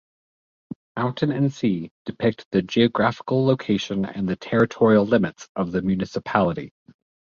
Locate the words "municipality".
5.83-6.73